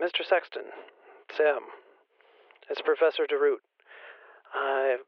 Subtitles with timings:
[0.00, 0.24] Mr.
[0.28, 0.70] Sexton,
[1.36, 1.60] Sam,
[2.70, 3.58] it's Professor DeRoot.
[4.54, 4.98] I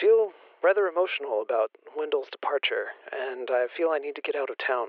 [0.00, 0.30] feel
[0.62, 4.88] rather emotional about Wendell's departure, and I feel I need to get out of town.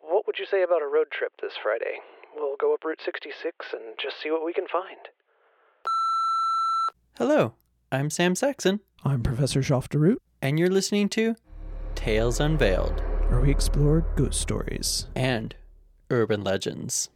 [0.00, 2.00] What would you say about a road trip this Friday?
[2.34, 5.08] We'll go up Route 66 and just see what we can find.
[7.18, 7.54] Hello,
[7.92, 11.36] I'm Sam Saxon, I'm Professor Joff DeRoot, and you're listening to
[11.94, 15.06] Tales Unveiled where we explore ghost stories.
[15.14, 15.54] and
[16.10, 17.10] urban legends.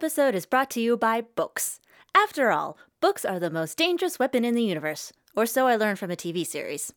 [0.00, 1.78] Episode is brought to you by books.
[2.14, 5.98] After all, books are the most dangerous weapon in the universe, or so I learned
[5.98, 6.94] from a TV series.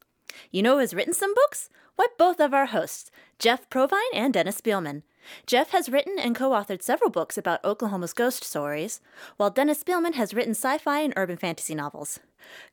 [0.52, 1.68] You know who has written some books?
[1.98, 5.02] Why, both of our hosts, Jeff Provine and Dennis Spielman.
[5.46, 9.02] Jeff has written and co authored several books about Oklahoma's ghost stories,
[9.36, 12.22] while Dennis Spielman has written sci fi and urban fantasy novels.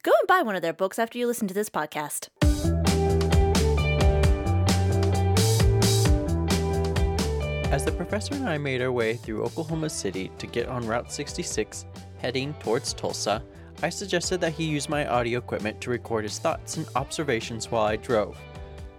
[0.04, 2.28] Go and buy one of their books after you listen to this podcast.
[7.70, 11.12] As the professor and I made our way through Oklahoma City to get on Route
[11.12, 11.86] 66,
[12.18, 13.44] heading towards Tulsa,
[13.80, 17.84] I suggested that he use my audio equipment to record his thoughts and observations while
[17.84, 18.36] I drove.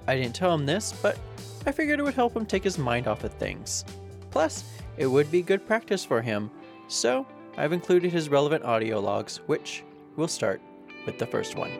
[0.08, 1.20] I didn't tell him this, but
[1.66, 3.84] I figured it would help him take his mind off of things.
[4.30, 4.64] Plus,
[4.96, 6.50] it would be good practice for him,
[6.88, 9.84] so I've included his relevant audio logs, which
[10.16, 10.62] we'll start
[11.06, 11.72] with the first one.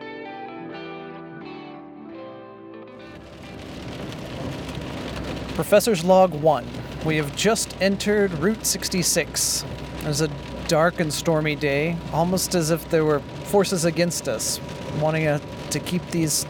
[5.54, 6.81] Professor's Log 1.
[7.04, 9.64] We have just entered Route 66.
[9.98, 10.28] It was a
[10.68, 14.60] dark and stormy day, almost as if there were forces against us,
[15.00, 16.46] wanting uh, to keep these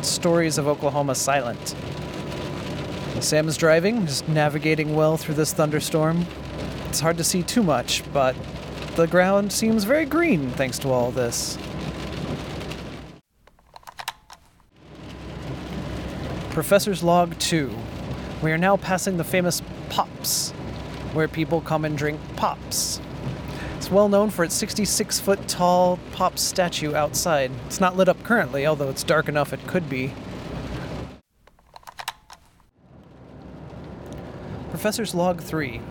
[0.00, 1.76] stories of Oklahoma silent.
[3.20, 6.26] Sam is driving, just navigating well through this thunderstorm.
[6.88, 8.34] It's hard to see too much, but
[8.96, 11.56] the ground seems very green thanks to all this.
[16.50, 17.72] Professor's Log 2.
[18.42, 20.52] We are now passing the famous Pops,
[21.12, 22.98] where people come and drink Pops.
[23.76, 27.50] It's well known for its 66 foot tall Pops statue outside.
[27.66, 30.14] It's not lit up currently, although it's dark enough it could be.
[34.70, 35.82] Professor's Log 3.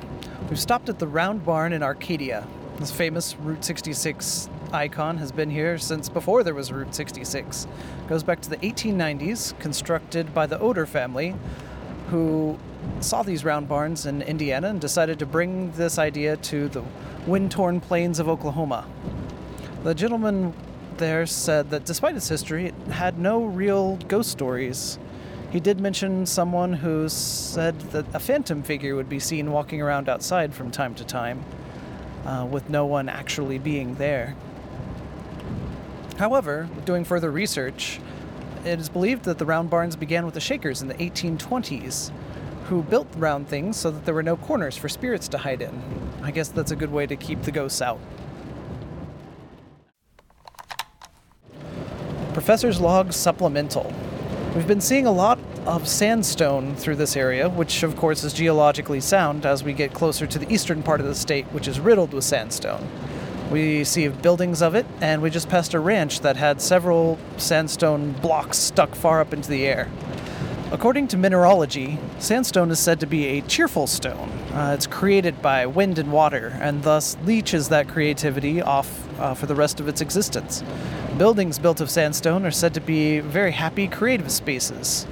[0.50, 2.48] We've stopped at the Round Barn in Arcadia.
[2.80, 7.68] This famous Route 66 icon has been here since before there was Route 66.
[8.10, 11.36] Goes back to the 1890s, constructed by the Odor family,
[12.10, 12.58] who
[13.00, 16.84] saw these round barns in Indiana and decided to bring this idea to the
[17.26, 18.86] wind torn plains of Oklahoma.
[19.84, 20.54] The gentleman
[20.98, 25.00] there said that despite its history, it had no real ghost stories.
[25.52, 30.08] He did mention someone who said that a phantom figure would be seen walking around
[30.08, 31.44] outside from time to time,
[32.26, 34.36] uh, with no one actually being there.
[36.18, 38.00] However, doing further research,
[38.64, 42.12] it is believed that the round barns began with the Shakers in the 1820s,
[42.72, 45.84] who built round things so that there were no corners for spirits to hide in.
[46.24, 48.00] I guess that's a good way to keep the ghosts out.
[52.32, 53.94] Professor's Log Supplemental.
[54.56, 59.02] We've been seeing a lot of sandstone through this area, which of course is geologically
[59.02, 62.14] sound as we get closer to the eastern part of the state, which is riddled
[62.14, 62.88] with sandstone.
[63.52, 68.14] We see buildings of it, and we just passed a ranch that had several sandstone
[68.14, 69.90] blocks stuck far up into the air.
[70.72, 74.30] According to mineralogy, sandstone is said to be a cheerful stone.
[74.54, 78.90] Uh, it's created by wind and water, and thus leeches that creativity off
[79.20, 80.64] uh, for the rest of its existence.
[81.18, 85.06] Buildings built of sandstone are said to be very happy, creative spaces.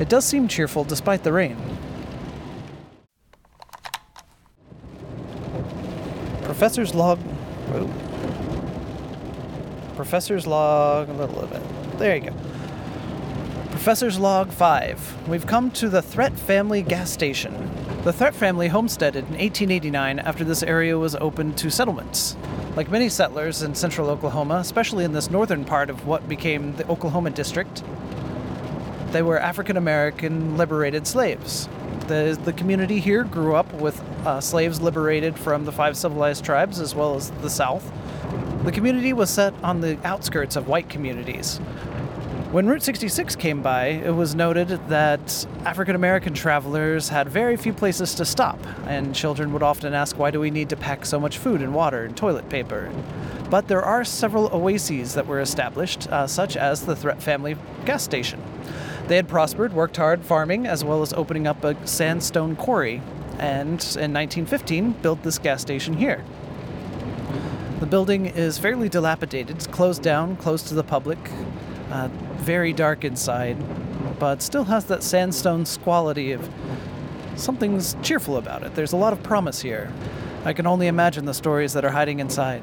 [0.00, 1.56] It does seem cheerful despite the rain.
[6.42, 7.20] Professor's log.
[7.70, 7.88] Whoa.
[9.94, 11.08] Professor's log.
[11.08, 11.62] A little bit.
[11.98, 12.45] There you go.
[13.76, 15.28] Professor's Log 5.
[15.28, 17.52] We've come to the Threatt Family gas station.
[18.04, 22.38] The Threatt family homesteaded in 1889 after this area was opened to settlements.
[22.74, 26.88] Like many settlers in central Oklahoma, especially in this northern part of what became the
[26.88, 27.84] Oklahoma District,
[29.12, 31.68] they were African American liberated slaves.
[32.08, 36.80] The, the community here grew up with uh, slaves liberated from the five civilized tribes
[36.80, 37.92] as well as the South.
[38.64, 41.60] The community was set on the outskirts of white communities.
[42.52, 47.72] When Route 66 came by, it was noted that African American travelers had very few
[47.72, 51.18] places to stop, and children would often ask, Why do we need to pack so
[51.18, 52.88] much food and water and toilet paper?
[53.50, 58.04] But there are several oases that were established, uh, such as the Threatt Family gas
[58.04, 58.40] station.
[59.08, 63.02] They had prospered, worked hard farming, as well as opening up a sandstone quarry,
[63.40, 66.24] and in 1915 built this gas station here.
[67.80, 71.18] The building is fairly dilapidated, it's closed down, closed to the public,
[71.96, 73.56] uh, very dark inside.
[74.18, 76.48] but still has that sandstone quality of
[77.36, 78.74] something's cheerful about it.
[78.74, 79.92] There's a lot of promise here.
[80.44, 82.62] I can only imagine the stories that are hiding inside.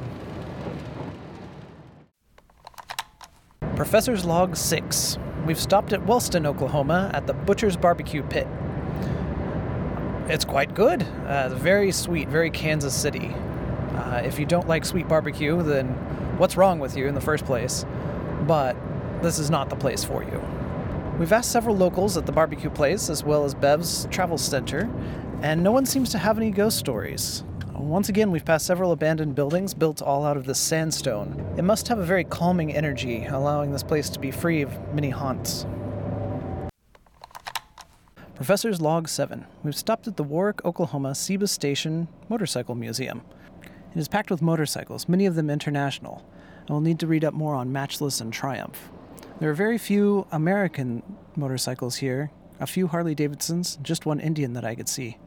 [3.75, 5.17] Professor's Log 6.
[5.45, 8.47] We've stopped at Wellston, Oklahoma at the Butcher's Barbecue Pit.
[10.27, 11.03] It's quite good.
[11.27, 13.35] Uh, very sweet, very Kansas City.
[13.95, 15.87] Uh, if you don't like sweet barbecue, then
[16.37, 17.85] what's wrong with you in the first place?
[18.47, 18.75] But
[19.23, 20.43] this is not the place for you.
[21.17, 24.89] We've asked several locals at the barbecue place as well as Bev's travel center,
[25.41, 27.43] and no one seems to have any ghost stories.
[27.73, 31.53] Once again, we've passed several abandoned buildings built all out of this sandstone.
[31.57, 35.09] It must have a very calming energy, allowing this place to be free of many
[35.09, 35.65] haunts.
[38.35, 39.45] Professor's Log 7.
[39.63, 43.21] We've stopped at the Warwick, Oklahoma Seaba Station Motorcycle Museum.
[43.95, 46.25] It is packed with motorcycles, many of them international.
[46.69, 48.89] I will need to read up more on Matchless and Triumph.
[49.39, 51.01] There are very few American
[51.35, 55.17] motorcycles here, a few Harley Davidsons, just one Indian that I could see.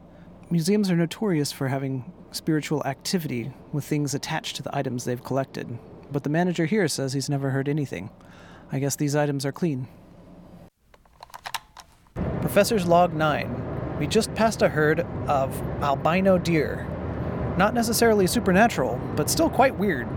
[0.49, 5.77] Museums are notorious for having spiritual activity with things attached to the items they've collected,
[6.09, 8.09] but the manager here says he's never heard anything.
[8.71, 9.87] I guess these items are clean.
[12.15, 13.97] Professor's Log 9.
[13.99, 16.87] We just passed a herd of albino deer.
[17.57, 20.07] Not necessarily supernatural, but still quite weird.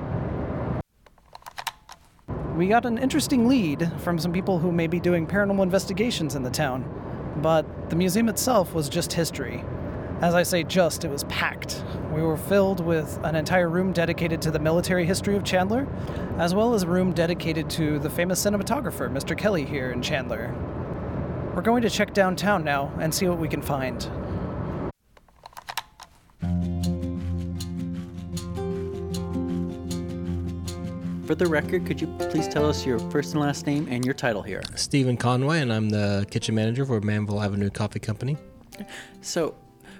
[2.60, 6.42] We got an interesting lead from some people who may be doing paranormal investigations in
[6.42, 6.84] the town,
[7.40, 9.64] but the museum itself was just history.
[10.20, 11.82] As I say just, it was packed.
[12.12, 15.88] We were filled with an entire room dedicated to the military history of Chandler,
[16.36, 19.34] as well as a room dedicated to the famous cinematographer, Mr.
[19.34, 20.54] Kelly, here in Chandler.
[21.54, 24.02] We're going to check downtown now and see what we can find.
[31.30, 34.14] For the record, could you please tell us your first and last name and your
[34.14, 34.62] title here?
[34.74, 38.36] Stephen Conway, and I'm the kitchen manager for Manvel Avenue Coffee Company.
[39.20, 39.54] So,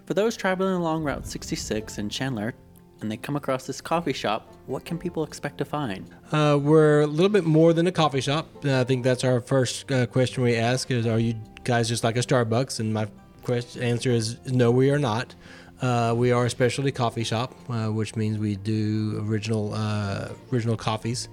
[0.07, 2.53] for those traveling along Route 66 in Chandler
[3.01, 6.13] and they come across this coffee shop, what can people expect to find?
[6.33, 8.49] Uh, we're a little bit more than a coffee shop.
[8.65, 12.17] I think that's our first uh, question we ask: is Are you guys just like
[12.17, 12.81] a Starbucks?
[12.81, 13.07] And my
[13.45, 15.37] question, answer is no, we are not.
[15.81, 20.77] Uh, we are a specialty coffee shop, uh, which means we do original uh, original
[20.77, 21.29] coffees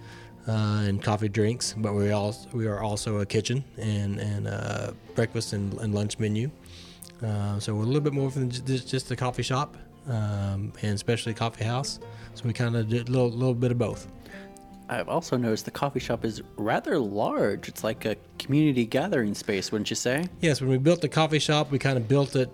[0.48, 1.76] uh, and coffee drinks.
[1.78, 6.18] But we also we are also a kitchen and and uh, breakfast and, and lunch
[6.18, 6.50] menu.
[7.22, 9.76] Uh, so we're a little bit more than just, just a coffee shop
[10.08, 12.00] um, and specialty coffee house.
[12.36, 14.08] So we kind of did a little, little bit of both.
[14.90, 17.68] I've also noticed the coffee shop is rather large.
[17.68, 20.28] It's like a community gathering space, wouldn't you say?
[20.40, 22.50] Yes, when we built the coffee shop, we kind of built it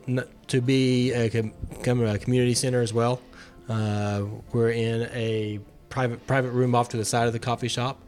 [0.48, 3.22] to be a, a community center as well.
[3.70, 5.60] Uh, we're in a
[5.90, 8.02] private private room off to the side of the coffee shop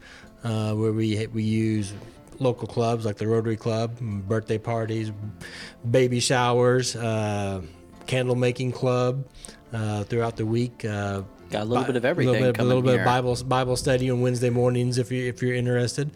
[0.44, 1.94] uh, where we we use
[2.40, 5.12] local clubs like the Rotary Club, birthday parties,
[5.90, 7.62] baby showers, uh,
[8.08, 9.26] candle making club
[9.72, 10.84] uh, throughout the week.
[11.50, 13.36] Got a little Bi- bit of everything A little bit, a little bit of Bible
[13.46, 16.12] Bible study on Wednesday mornings if you if you're interested.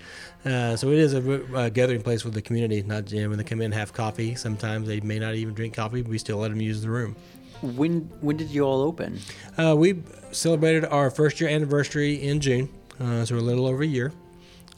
[0.45, 2.81] Uh, so it is a, a gathering place for the community.
[2.81, 4.35] Not you know, when they come in and have coffee.
[4.35, 6.01] Sometimes they may not even drink coffee.
[6.01, 7.15] But we still let them use the room.
[7.61, 9.19] When when did you all open?
[9.57, 13.83] Uh, we celebrated our first year anniversary in June, uh, so we're a little over
[13.83, 14.11] a year.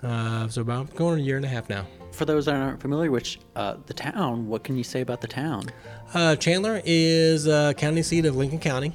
[0.03, 1.86] Uh, so about going on a year and a half now.
[2.12, 5.27] For those that aren't familiar with uh, the town, what can you say about the
[5.27, 5.65] town?
[6.13, 8.93] Uh, Chandler is uh, county seat of Lincoln County,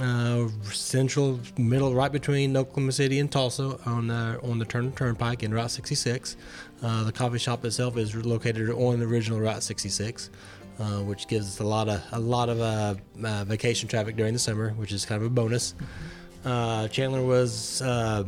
[0.00, 5.42] uh, central middle, right between Oklahoma City and Tulsa on the on the Turner Turnpike
[5.42, 6.36] in Route 66.
[6.82, 10.30] Uh, the coffee shop itself is located on the original Route 66,
[10.78, 14.32] uh, which gives us a lot of a lot of uh, uh, vacation traffic during
[14.32, 15.74] the summer, which is kind of a bonus.
[16.44, 17.82] Uh, Chandler was.
[17.82, 18.24] Uh,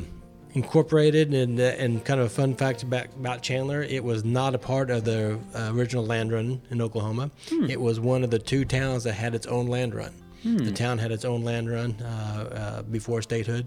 [0.55, 4.59] incorporated and and kind of a fun fact about, about Chandler it was not a
[4.59, 7.31] part of the uh, original land run in Oklahoma
[7.69, 10.15] it was one of the two towns that had its own land run
[10.45, 13.67] the town had its own land run uh, uh, before statehood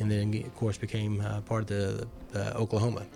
[0.00, 3.06] and then of course became uh, part of the, the Oklahoma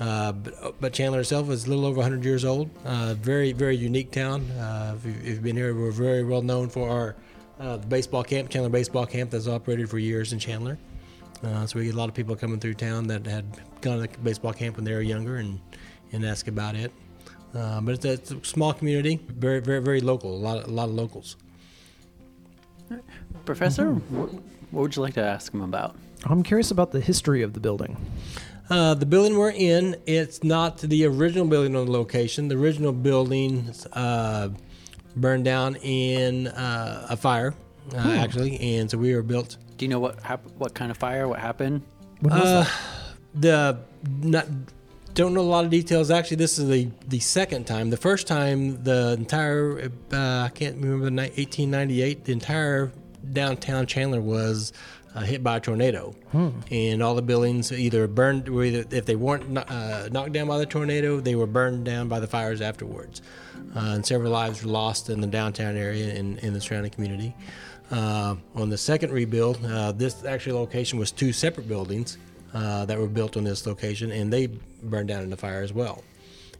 [0.00, 2.68] uh, but, but Chandler itself is a little over 100 years old.
[2.84, 4.42] Uh, very, very unique town.
[4.50, 7.16] Uh, if, you- if you've been here, we're very well known for our
[7.60, 10.76] uh, baseball camp, Chandler Baseball Camp, that's operated for years in Chandler.
[11.44, 13.44] Uh, so we get a lot of people coming through town that had
[13.82, 15.60] gone to the baseball camp when they were younger and,
[16.10, 16.90] and ask about it.
[17.54, 20.34] Uh, but it's a, it's a small community, very, very, very local.
[20.34, 21.36] A lot, a lot of locals.
[23.44, 24.32] Professor, what,
[24.70, 25.96] what would you like to ask him about?
[26.24, 27.96] I'm curious about the history of the building.
[28.70, 32.48] Uh, the building we're in, it's not the original building on the location.
[32.48, 34.48] The original building uh,
[35.16, 37.54] burned down in uh, a fire,
[37.94, 39.58] uh, actually, and so we were built.
[39.76, 41.28] Do you know what hap- what kind of fire?
[41.28, 41.82] What happened?
[42.20, 42.70] When was Uh, that?
[43.34, 43.78] the
[44.26, 44.46] not
[45.14, 46.10] don't know a lot of details.
[46.10, 47.90] Actually, this is the the second time.
[47.90, 52.24] The first time, the entire uh, I can't remember the ni- 1898.
[52.24, 52.92] The entire
[53.32, 54.72] downtown Chandler was
[55.14, 56.14] uh, hit by a tornado,
[56.70, 58.48] and all the buildings either burned.
[58.48, 62.08] Were either, if they weren't uh, knocked down by the tornado, they were burned down
[62.08, 63.22] by the fires afterwards.
[63.76, 67.34] Uh, and several lives were lost in the downtown area and in the surrounding community.
[67.90, 72.18] Uh, on the second rebuild, uh, this actually location was two separate buildings
[72.52, 74.48] uh, that were built on this location, and they
[74.90, 76.04] burned down in the fire as well.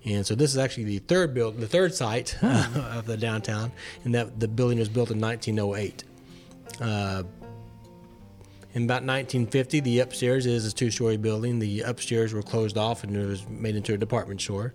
[0.05, 3.73] And so this is actually the third build, the third site of the downtown,
[4.05, 6.05] and that the building was built in 1908.
[6.81, 7.23] Uh,
[8.75, 11.61] in about 1950, the upstairs is a two-story building.
[11.61, 14.75] The upstairs were closed off and it was made into a department store.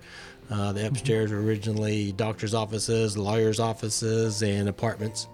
[0.50, 5.28] Uh, the upstairs were originally doctors' offices, lawyers' offices, and apartments.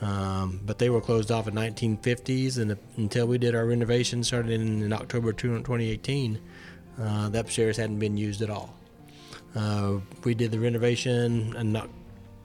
[0.00, 4.52] Um, but they were closed off in 1950s, and until we did our renovation, started
[4.52, 6.38] in, in October 2 2018,
[7.00, 8.74] uh, the upstairs hadn't been used at all.
[9.54, 11.90] Uh, we did the renovation Oc-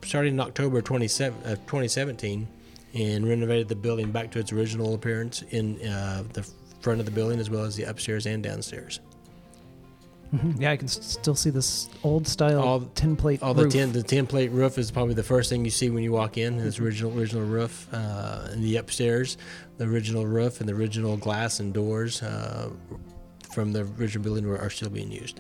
[0.03, 2.47] starting in October 27, uh, 2017
[2.95, 6.47] and renovated the building back to its original appearance in uh, the
[6.81, 8.99] front of the building as well as the upstairs and downstairs.
[10.57, 13.73] Yeah, I can s- still see this old style All- tin plate All the roof.
[13.73, 16.37] tin, the tin plate roof is probably the first thing you see when you walk
[16.39, 16.55] in.
[16.57, 19.37] Is original original roof, uh, and the upstairs,
[19.77, 22.69] the original roof and the original glass and doors uh,
[23.53, 25.39] from the original building are, are still being used.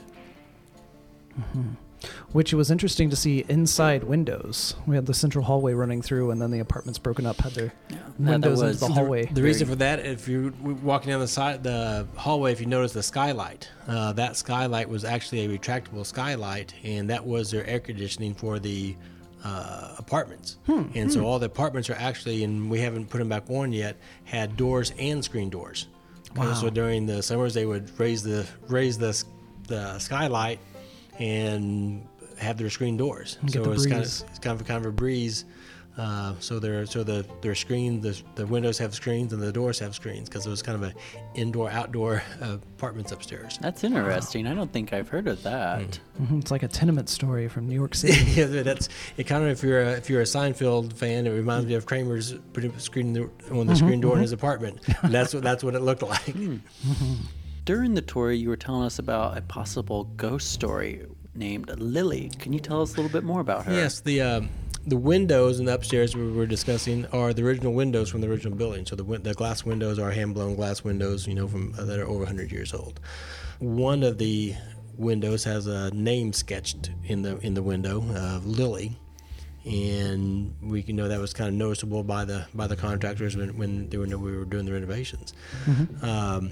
[2.31, 4.75] which it was interesting to see inside windows.
[4.85, 7.73] We had the central hallway running through, and then the apartments broken up had their
[8.19, 9.25] windows into the hallway.
[9.25, 12.93] The reason for that, if you're walking down the side, the hallway, if you notice
[12.93, 17.79] the skylight, uh, that skylight was actually a retractable skylight, and that was their air
[17.79, 18.95] conditioning for the
[19.43, 20.57] uh, apartments.
[20.95, 23.97] And so all the apartments are actually, and we haven't put them back on yet,
[24.23, 25.87] had doors and screen doors.
[26.37, 29.21] Uh, So during the summers, they would raise the raise the
[29.67, 30.59] the skylight
[31.19, 33.37] and have their screen doors.
[33.41, 35.45] And so the it's kind of it's kind of kind of a breeze.
[35.95, 39.77] Uh, so they're so the their screen the, the windows have screens and the doors
[39.77, 40.93] have screens because it was kind of an
[41.35, 43.59] indoor outdoor uh, apartments upstairs.
[43.61, 44.47] That's interesting.
[44.47, 45.99] I don't think I've heard of that.
[46.19, 48.23] Mhm, It's like a tenement story from New York City.
[48.31, 49.25] yeah, that's it.
[49.25, 52.33] Kind of if you're a, if you're a Seinfeld fan, it reminds me of Kramer's
[52.53, 54.79] putting screen the, on the screen door in his apartment.
[55.03, 56.35] And that's what that's what it looked like.
[57.65, 62.29] During the tour, you were telling us about a possible ghost story named Lily.
[62.39, 63.73] Can you tell us a little bit more about her?
[63.73, 64.49] Yes, the um,
[64.85, 68.55] the windows in the upstairs we were discussing are the original windows from the original
[68.57, 68.85] building.
[68.85, 71.99] So the the glass windows are hand blown glass windows, you know, from uh, that
[71.99, 72.99] are over 100 years old.
[73.59, 74.55] One of the
[74.97, 78.97] windows has a name sketched in the in the window of Lily,
[79.65, 83.57] and we can know that was kind of noticeable by the by the contractors when
[83.57, 85.33] when they were we were doing the renovations.
[86.01, 86.51] Um,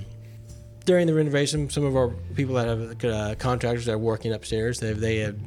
[0.86, 4.80] during the renovation, some of our people that have uh, contractors that are working upstairs,
[4.80, 5.38] they they have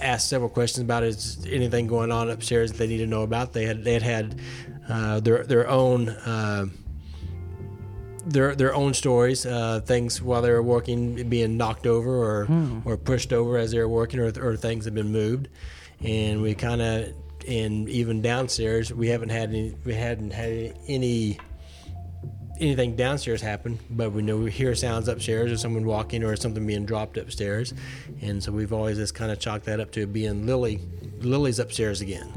[0.00, 3.52] asked several questions about is anything going on upstairs that they need to know about.
[3.52, 4.40] They had they had had
[4.88, 6.08] uh, their their own.
[6.08, 6.66] Uh,
[8.26, 12.46] their their own stories, uh, things while they were working being knocked over or
[12.84, 15.48] or pushed over as they were working, or, or things have been moved,
[16.04, 17.14] and we kind of
[17.48, 21.38] and even downstairs we haven't had any we hadn't had any
[22.60, 26.66] anything downstairs happen, but we know we hear sounds upstairs or someone walking or something
[26.66, 27.72] being dropped upstairs,
[28.20, 30.80] and so we've always just kind of chalked that up to being Lily,
[31.20, 32.30] Lily's upstairs again,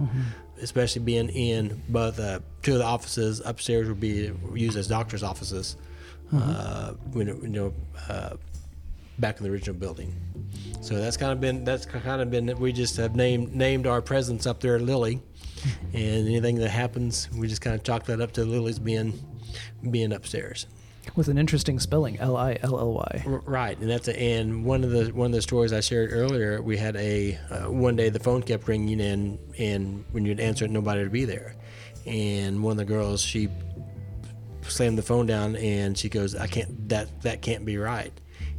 [0.62, 5.24] especially being in both uh, two of the offices upstairs would be used as doctors'
[5.24, 5.78] offices,
[6.34, 7.74] uh, when it- you know,
[8.10, 8.36] uh,
[9.20, 10.14] back in the original building.
[10.82, 14.02] So that's kind of been that's kind of been we just have named named our
[14.02, 15.22] presence up there Lily,
[15.94, 19.14] and anything that happens we just kind of chalk that up to Lily's being
[19.90, 20.68] being upstairs.
[21.16, 23.24] with an interesting spelling L I L L Y.
[23.26, 26.62] Right, and that's a, and one of the one of the stories I shared earlier.
[26.62, 30.66] We had a uh, one day the phone kept ringing and and when you'd answer
[30.66, 31.56] it, nobody would be there,
[32.06, 33.50] and one of the girls she
[34.62, 38.14] slammed the phone down and she goes, "I can't that that can't be right,"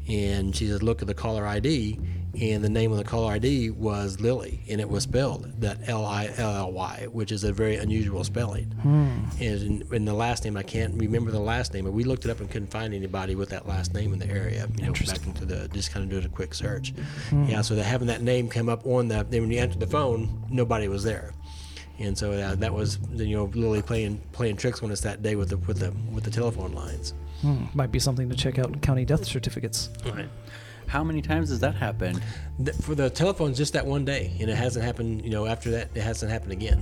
[0.09, 1.99] and she says, "Look at the caller ID."
[2.41, 6.05] And the name of the caller ID was Lily, and it was spelled that L
[6.05, 8.75] I L L Y, which is a very unusual spelling.
[8.83, 12.25] And in, in the last name, I can't remember the last name, but we looked
[12.25, 14.67] it up and couldn't find anybody with that last name in the area.
[14.77, 16.93] You know, back into the just kind of doing a quick search.
[17.33, 19.87] Yeah, so that having that name come up on the then when you entered the
[19.87, 21.33] phone, nobody was there,
[21.99, 25.37] and so uh, that was you know Lily playing playing tricks on us that day
[25.37, 27.15] with the with the with the telephone lines.
[27.43, 29.91] Hmm, might be something to check out in county death certificates.
[30.07, 30.29] Right.
[30.87, 32.23] How many times has that happened?
[32.83, 35.25] For the telephones, just that one day, and it hasn't happened.
[35.25, 36.81] You know, after that, it hasn't happened again.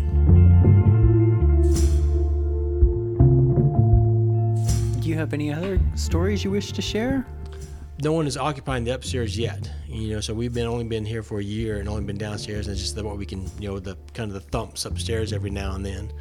[5.01, 7.27] Do you have any other stories you wish to share?
[8.03, 9.71] no one is occupying the upstairs yet.
[9.87, 12.67] You know, so we've been only been here for a year and only been downstairs,
[12.67, 15.33] and it's just the, what we can, you know, the kind of the thumps upstairs
[15.33, 16.13] every now and then.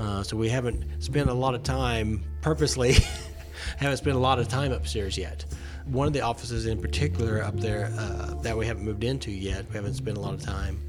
[0.00, 2.96] Uh, so we haven't spent a lot of time purposely,
[3.76, 5.44] haven't spent a lot of time upstairs yet.
[5.88, 9.66] One of the offices in particular up there uh, that we haven't moved into yet,
[9.68, 10.80] we haven't spent a lot of time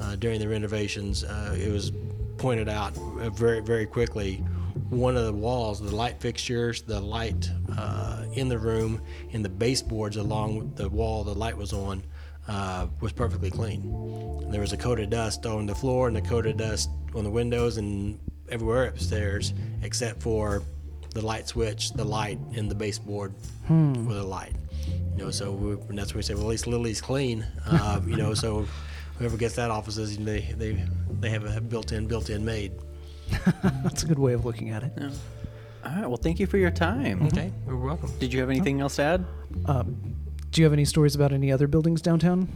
[0.00, 1.24] uh, during the renovations.
[1.24, 1.92] Uh, it was
[2.38, 4.44] pointed out uh, very, very quickly
[4.90, 9.00] one of the walls, the light fixtures, the light uh, in the room,
[9.32, 12.02] and the baseboards along the wall the light was on
[12.48, 14.50] uh, was perfectly clean.
[14.50, 17.24] There was a coat of dust on the floor and a coat of dust on
[17.24, 18.18] the windows and
[18.48, 20.62] everywhere upstairs, except for
[21.14, 23.32] the light switch, the light, and the baseboard
[23.68, 24.52] with a light.
[25.16, 27.46] You know, so we, and that's where we say, well, at least Lily's clean.
[27.66, 28.66] Uh, you know, so
[29.18, 30.84] whoever gets that offices, they they
[31.20, 32.72] they have a built-in built-in maid.
[33.82, 34.92] That's a good way of looking at it.
[34.98, 36.06] All right.
[36.06, 37.22] Well, thank you for your time.
[37.28, 38.10] Okay, you're welcome.
[38.18, 39.24] Did you have anything else to add?
[40.50, 42.48] Do you have any stories about any other buildings downtown?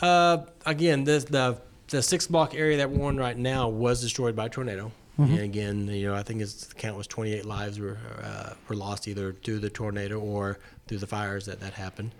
[0.00, 1.58] Uh, again, this the
[1.88, 4.90] the six block area that we're in right now was destroyed by a tornado.
[5.18, 8.76] And again, you know, I think its the count was 28 lives were uh, were
[8.76, 12.12] lost either through the tornado or through the fires that that happened.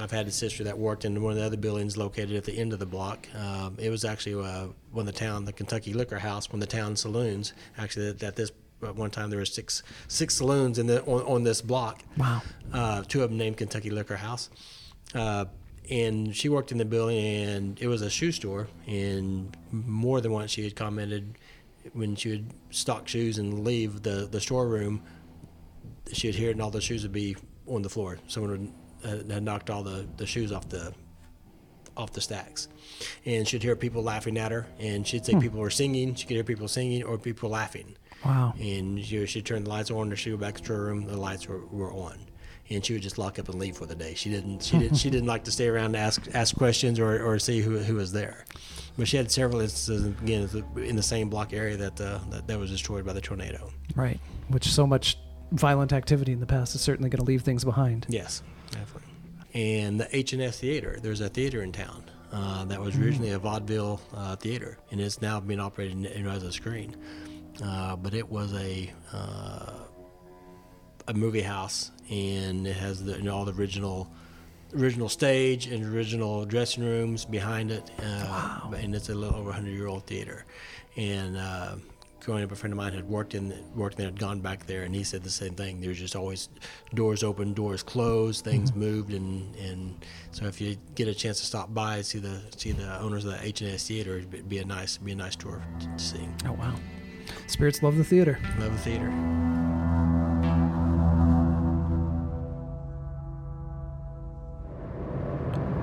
[0.00, 2.56] I've had a sister that worked in one of the other buildings located at the
[2.56, 3.26] end of the block.
[3.34, 6.68] Um, it was actually uh, one of the town, the Kentucky Liquor House, one of
[6.68, 7.52] the town saloons.
[7.76, 11.22] Actually, that, that this at one time there were six six saloons in the on,
[11.22, 12.02] on this block.
[12.16, 12.42] Wow.
[12.72, 14.50] Uh, two of them named Kentucky Liquor House.
[15.14, 15.46] Uh,
[15.90, 18.68] and she worked in the building, and it was a shoe store.
[18.86, 21.38] And more than once, she had commented
[21.92, 25.02] when she would stock shoes and leave the the storeroom,
[26.12, 28.18] she'd hear it, and all the shoes would be on the floor.
[28.28, 30.92] Someone would, uh, had knocked all the, the shoes off the
[31.96, 32.68] off the stacks,
[33.24, 36.14] and she'd hear people laughing at her, and she'd say people were singing.
[36.14, 37.96] She could hear people singing or people laughing.
[38.24, 38.54] Wow.
[38.58, 41.06] And she, she'd turn the lights on, or she'd go back to her room.
[41.06, 42.18] The lights were, were on,
[42.70, 44.14] and she would just lock up and leave for the day.
[44.14, 44.62] She didn't.
[44.62, 44.96] She didn't.
[44.96, 47.94] she didn't like to stay around to ask ask questions or, or see who who
[47.94, 48.44] was there.
[48.96, 52.58] But she had several instances again in the same block area that uh, that, that
[52.58, 53.70] was destroyed by the tornado.
[53.94, 54.20] Right.
[54.48, 55.18] Which so much
[55.52, 58.06] violent activity in the past is certainly going to leave things behind.
[58.08, 59.02] Yes, definitely.
[59.54, 60.98] And the H and S Theater.
[61.00, 65.22] There's a theater in town uh, that was originally a vaudeville uh, theater, and it's
[65.22, 66.96] now being operated in, in, as a screen.
[67.64, 69.72] Uh, but it was a uh,
[71.08, 74.08] a movie house, and it has the, you know, all the original
[74.76, 77.90] original stage and original dressing rooms behind it.
[78.02, 80.44] Uh, And it's a little over 100 year old theater.
[80.96, 81.76] And uh,
[82.20, 84.82] growing up, a friend of mine had worked in worked there, had gone back there,
[84.82, 85.80] and he said the same thing.
[85.80, 86.48] There's just always
[86.92, 91.46] doors open, doors closed, things moved, and, and so if you get a chance to
[91.46, 94.58] stop by, see the see the owners of the H and S Theater, it'd be
[94.58, 96.28] a nice be a nice tour to see.
[96.46, 96.74] Oh, wow.
[97.46, 98.38] Spirits love the theater.
[98.58, 100.07] Love the theater.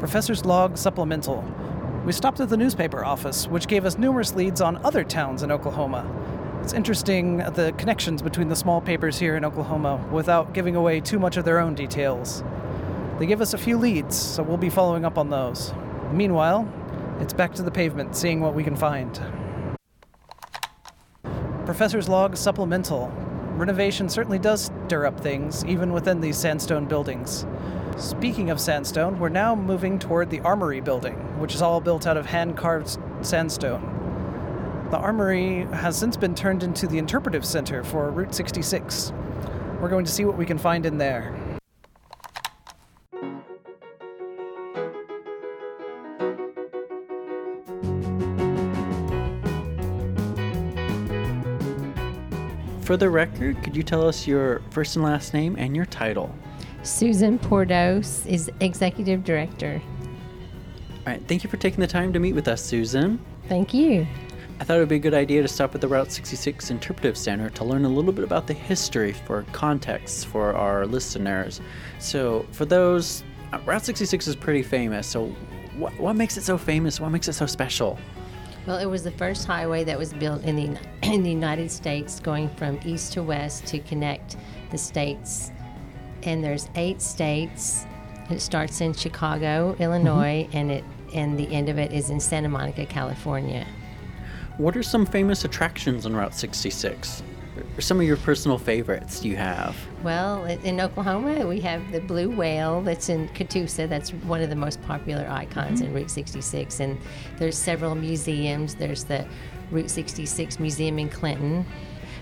[0.05, 1.43] Professor's Log Supplemental.
[2.05, 5.51] We stopped at the newspaper office, which gave us numerous leads on other towns in
[5.51, 6.05] Oklahoma.
[6.61, 10.99] It's interesting uh, the connections between the small papers here in Oklahoma without giving away
[11.01, 12.43] too much of their own details.
[13.17, 15.73] They give us a few leads, so we'll be following up on those.
[16.11, 16.71] Meanwhile,
[17.19, 19.19] it's back to the pavement, seeing what we can find.
[21.65, 23.11] Professor's Log Supplemental.
[23.55, 27.47] Renovation certainly does stir up things, even within these sandstone buildings.
[27.97, 32.17] Speaking of sandstone, we're now moving toward the Armory building, which is all built out
[32.17, 34.87] of hand carved sandstone.
[34.91, 39.13] The Armory has since been turned into the interpretive center for Route 66.
[39.79, 41.33] We're going to see what we can find in there.
[52.81, 56.35] For the record, could you tell us your first and last name and your title?
[56.85, 59.81] Susan Pordos is executive director.
[60.91, 63.19] All right, thank you for taking the time to meet with us, Susan.
[63.49, 64.05] Thank you.
[64.59, 67.17] I thought it would be a good idea to stop at the Route 66 Interpretive
[67.17, 71.59] Center to learn a little bit about the history for context for our listeners.
[71.97, 75.07] So, for those, uh, Route 66 is pretty famous.
[75.07, 75.29] So,
[75.77, 76.99] what, what makes it so famous?
[76.99, 77.97] What makes it so special?
[78.67, 82.19] Well, it was the first highway that was built in the in the United States,
[82.19, 84.37] going from east to west to connect
[84.69, 85.51] the states.
[86.25, 87.85] And there's eight states.
[88.29, 90.57] It starts in Chicago, Illinois, mm-hmm.
[90.57, 90.83] and it
[91.13, 93.65] and the end of it is in Santa Monica, California.
[94.57, 97.23] What are some famous attractions on Route 66?
[97.77, 99.77] Or some of your personal favorites do you have?
[100.03, 103.87] Well, in Oklahoma, we have the blue whale that's in Catoosa.
[103.87, 105.97] That's one of the most popular icons in mm-hmm.
[105.97, 106.81] Route 66.
[106.81, 106.97] And
[107.37, 108.75] there's several museums.
[108.75, 109.25] There's the
[109.71, 111.65] Route 66 Museum in Clinton.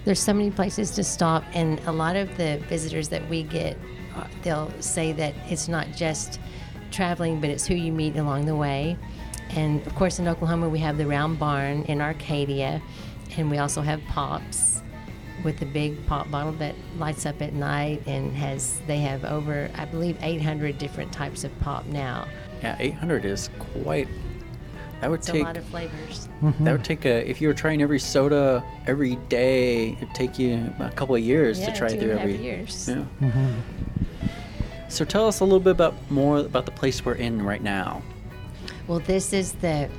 [0.05, 3.77] There's so many places to stop, and a lot of the visitors that we get
[4.15, 6.39] uh, they'll say that it's not just
[6.91, 8.97] traveling, but it's who you meet along the way.
[9.51, 12.81] And of course, in Oklahoma, we have the Round Barn in Arcadia,
[13.37, 14.81] and we also have Pops
[15.43, 19.69] with the big pop bottle that lights up at night and has they have over
[19.75, 22.27] I believe 800 different types of pop now.
[22.61, 24.07] Yeah, 800 is quite.
[25.03, 25.41] That would It's take.
[25.41, 26.29] a lot of flavors.
[26.61, 27.29] That would take a.
[27.29, 31.59] If you were trying every soda every day, it'd take you a couple of years
[31.59, 32.37] Yeah, to try through and a half every.
[32.41, 32.89] years.
[32.89, 33.03] Yeah.
[34.87, 38.01] So tell us a little bit about more about the place we're in right now.
[38.87, 39.89] Well, this is the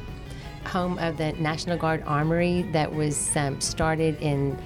[0.64, 4.56] home of the National Guard Armory that was um, started in.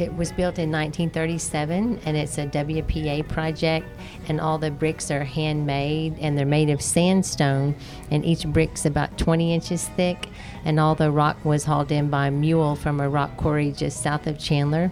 [0.00, 3.86] It was built in 1937, and it's a WPA project.
[4.28, 7.74] And all the bricks are handmade, and they're made of sandstone.
[8.10, 10.28] And each brick's about 20 inches thick.
[10.64, 14.26] And all the rock was hauled in by mule from a rock quarry just south
[14.26, 14.90] of Chandler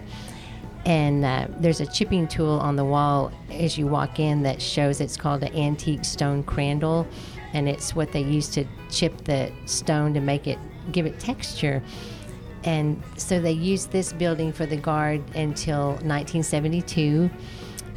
[0.85, 5.01] and uh, there's a chipping tool on the wall as you walk in that shows
[5.01, 7.05] it's called an antique stone crandall
[7.53, 10.57] and it's what they use to chip the stone to make it
[10.91, 11.83] give it texture
[12.63, 17.29] and so they used this building for the guard until 1972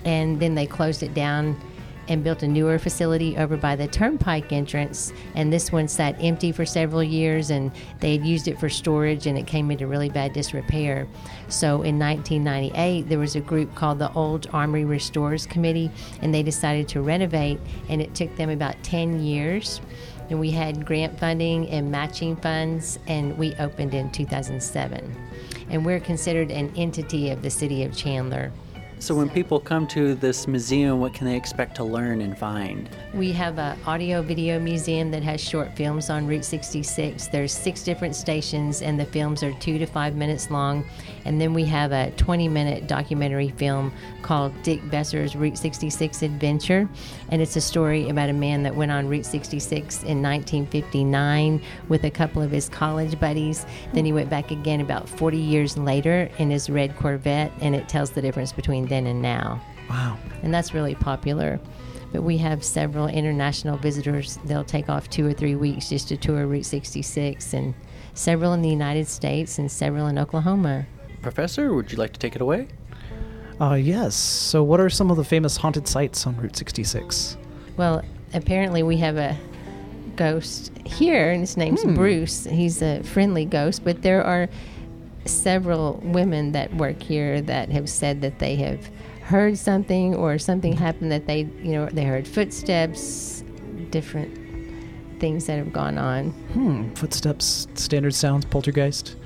[0.05, 1.61] and then they closed it down
[2.09, 5.12] and built a newer facility over by the turnpike entrance.
[5.35, 7.70] And this one sat empty for several years and
[8.01, 11.07] they had used it for storage and it came into really bad disrepair.
[11.48, 16.42] So in 1998 there was a group called the old armory restores committee and they
[16.42, 19.81] decided to renovate and it took them about 10 years
[20.33, 25.14] and we had grant funding and matching funds and we opened in 2007
[25.68, 28.51] and we're considered an entity of the city of chandler
[29.03, 32.88] So when people come to this museum, what can they expect to learn and find?
[33.12, 37.27] We have an audio video museum that has short films on Route 66.
[37.27, 40.85] There's six different stations, and the films are two to five minutes long.
[41.25, 46.88] And then we have a 20 minute documentary film called Dick Besser's Route 66 Adventure.
[47.31, 52.05] And it's a story about a man that went on Route 66 in 1959 with
[52.05, 53.67] a couple of his college buddies.
[53.95, 57.88] Then he went back again about 40 years later in his red Corvette, and it
[57.88, 60.16] tells the difference between then and now Wow.
[60.42, 61.59] and that's really popular.
[62.12, 64.38] But we have several international visitors.
[64.44, 67.72] They'll take off two or three weeks just to tour Route 66, and
[68.12, 70.85] several in the United States and several in Oklahoma.
[71.22, 72.68] Professor, would you like to take it away?
[73.59, 74.14] Uh, yes.
[74.14, 77.38] So, what are some of the famous haunted sites on Route 66?
[77.78, 78.02] Well,
[78.35, 79.35] apparently we have a
[80.16, 82.44] ghost here, and his name's Bruce.
[82.44, 84.48] He's a friendly ghost, but there are
[85.25, 88.91] several women that work here that have said that they have
[89.23, 93.45] heard something or something happened that they, you know, they heard footsteps,
[93.91, 94.39] different
[95.21, 96.31] things that have gone on.
[96.53, 96.93] Hmm.
[96.95, 99.17] Footsteps, standard sounds, poltergeist.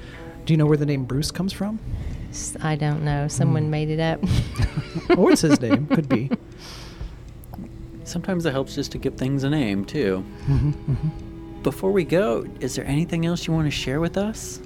[0.45, 1.81] Do you know where the name Bruce comes from?
[2.61, 3.29] I don't know.
[3.29, 3.71] Someone hmm.
[3.71, 4.23] made it up.
[5.19, 5.87] or it's his name.
[5.87, 6.31] Could be.
[8.05, 10.25] Sometimes it helps just to give things a name, too.
[10.47, 11.63] Mm-hmm, mm-hmm.
[11.63, 14.61] Before we go, is there anything else you want to share with us?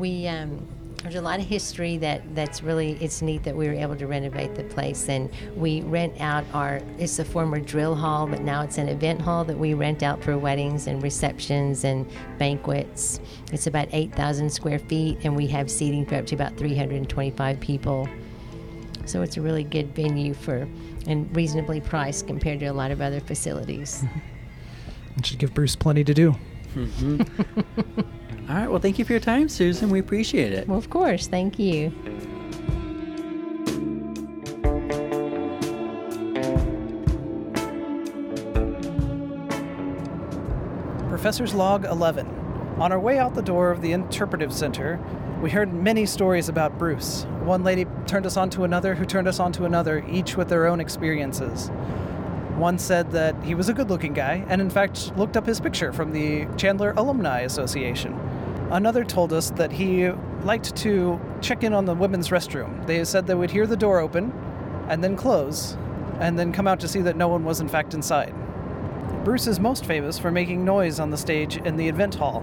[0.00, 0.66] We um,
[1.02, 4.06] there's a lot of history that that's really it's neat that we were able to
[4.06, 5.08] renovate the place.
[5.08, 9.20] And we rent out our it's a former drill hall but now it's an event
[9.20, 13.20] hall that we rent out for weddings and receptions and banquets.
[13.52, 18.08] It's about 8000 square feet and we have seating for up to about 325 people.
[19.06, 20.68] So it's a really good venue for
[21.06, 24.04] and reasonably priced compared to a lot of other facilities.
[25.16, 26.36] It should give Bruce plenty to do.
[26.74, 28.00] Mm-hmm.
[28.50, 29.90] All right, well, thank you for your time, Susan.
[29.90, 30.66] We appreciate it.
[30.68, 31.92] well of course thank you
[41.08, 42.26] Professor's Log 11.
[42.78, 44.98] On our way out the door of the interpretive center,
[45.42, 47.26] we heard many stories about Bruce.
[47.42, 50.48] One lady turned us on to another, who turned us on to another, each with
[50.48, 51.70] their own experiences.
[52.60, 55.58] One said that he was a good looking guy, and in fact looked up his
[55.58, 58.12] picture from the Chandler Alumni Association.
[58.70, 60.10] Another told us that he
[60.42, 62.86] liked to check in on the women's restroom.
[62.86, 64.30] They said they would hear the door open,
[64.90, 65.78] and then close,
[66.20, 68.34] and then come out to see that no one was in fact inside.
[69.24, 72.42] Bruce is most famous for making noise on the stage in the event hall.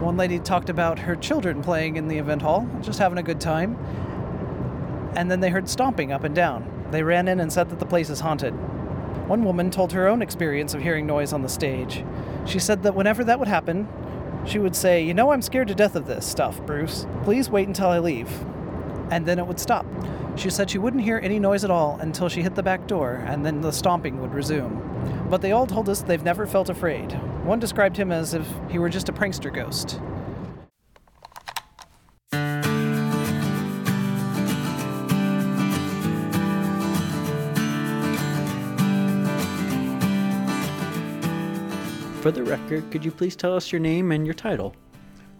[0.00, 3.38] One lady talked about her children playing in the event hall, just having a good
[3.38, 3.76] time.
[5.14, 6.86] And then they heard stomping up and down.
[6.90, 8.54] They ran in and said that the place is haunted.
[9.32, 12.04] One woman told her own experience of hearing noise on the stage.
[12.44, 13.88] She said that whenever that would happen,
[14.44, 17.06] she would say, You know, I'm scared to death of this stuff, Bruce.
[17.22, 18.28] Please wait until I leave.
[19.10, 19.86] And then it would stop.
[20.36, 23.24] She said she wouldn't hear any noise at all until she hit the back door,
[23.26, 25.26] and then the stomping would resume.
[25.30, 27.12] But they all told us they've never felt afraid.
[27.42, 29.98] One described him as if he were just a prankster ghost.
[42.22, 44.76] For the record, could you please tell us your name and your title?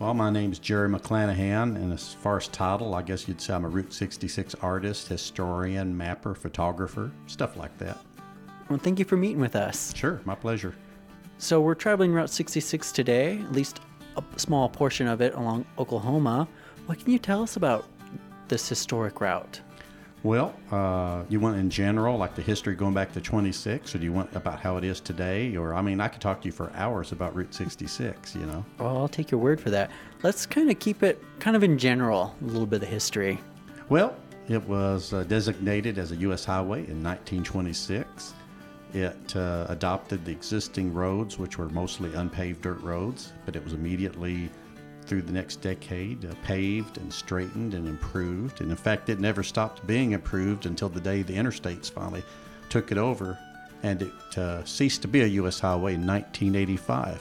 [0.01, 3.65] Well, my name's Jerry McClanahan, and as far as title, I guess you'd say I'm
[3.65, 7.99] a Route 66 artist, historian, mapper, photographer, stuff like that.
[8.69, 9.95] Well, thank you for meeting with us.
[9.95, 10.75] Sure, my pleasure.
[11.39, 13.79] So, we're traveling Route 66 today, at least
[14.17, 16.49] a small portion of it along Oklahoma.
[16.87, 17.87] What can you tell us about
[18.49, 19.61] this historic route?
[20.25, 24.05] Well, uh, you want in general, like the history going back to 26, or do
[24.05, 25.57] you want about how it is today?
[25.57, 28.65] Or, I mean, I could talk to you for hours about Route 66, you know?
[28.79, 29.91] Well, I'll take your word for that.
[30.23, 33.41] Let's kind of keep it kind of in general, a little bit of history.
[33.89, 34.15] Well,
[34.49, 36.45] it was uh, designated as a U.S.
[36.45, 38.35] highway in 1926.
[38.95, 43.73] It uh, adopted the existing roads, which were mostly unpaved dirt roads, but it was
[43.73, 44.51] immediately
[45.13, 48.63] through the next decade uh, paved and straightened and improved.
[48.63, 52.23] And in fact, it never stopped being improved until the day the interstates finally
[52.71, 53.39] took it over
[53.83, 55.61] and it uh, ceased to be a U.S.
[55.61, 57.21] highway in 1985.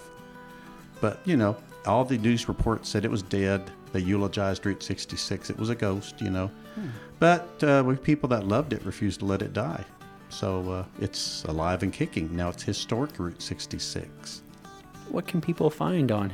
[1.01, 3.69] But, you know, all the news reports said it was dead.
[3.91, 5.49] They eulogized Route 66.
[5.49, 6.49] It was a ghost, you know.
[7.19, 9.83] But uh, people that loved it refused to let it die.
[10.29, 12.33] So uh, it's alive and kicking.
[12.33, 14.43] Now it's historic Route 66.
[15.09, 16.29] What can people find on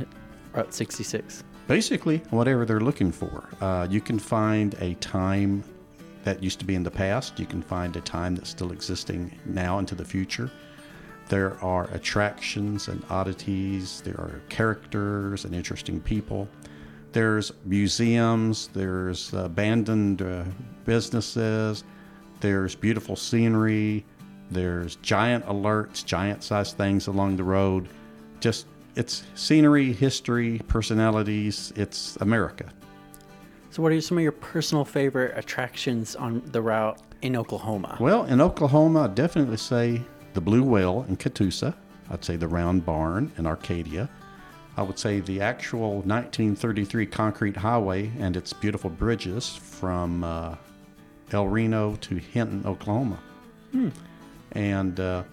[0.58, 1.44] Route 66?
[1.68, 3.48] Basically, whatever they're looking for.
[3.62, 5.64] Uh, you can find a time
[6.24, 7.40] that used to be in the past.
[7.40, 10.50] You can find a time that's still existing now into the future.
[11.30, 14.02] There are attractions and oddities.
[14.02, 16.48] There are characters and interesting people.
[17.12, 18.70] There's museums.
[18.74, 20.44] There's abandoned uh,
[20.86, 21.84] businesses.
[22.40, 24.06] There's beautiful scenery.
[24.50, 27.90] There's giant alerts, giant sized things along the road.
[28.40, 28.66] Just
[28.98, 31.72] it's scenery, history, personalities.
[31.76, 32.66] It's America.
[33.70, 37.98] So, what are some of your personal favorite attractions on the route in Oklahoma?
[38.00, 40.02] Well, in Oklahoma, I'd definitely say
[40.34, 41.76] the Blue Whale in Catoosa.
[42.10, 44.10] I'd say the Round Barn in Arcadia.
[44.78, 50.56] I would say the actual 1933 concrete highway and its beautiful bridges from uh,
[51.32, 53.20] El Reno to Hinton, Oklahoma.
[54.54, 55.24] And uh,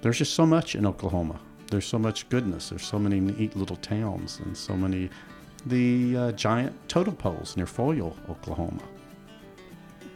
[0.00, 1.40] there's just so much in Oklahoma.
[1.70, 2.70] There's so much goodness.
[2.70, 5.10] There's so many neat little towns and so many.
[5.66, 8.82] The uh, giant totem poles near Foyil, Oklahoma.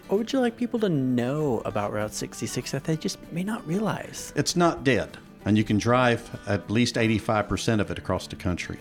[0.09, 3.67] What would you like people to know about Route 66 that they just may not
[3.67, 4.33] realize?
[4.37, 8.79] It's not dead, and you can drive at least 85% of it across the country.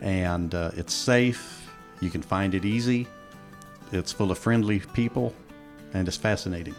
[0.00, 3.06] And uh, it's safe, you can find it easy,
[3.92, 5.34] it's full of friendly people,
[5.92, 6.74] and it's fascinating.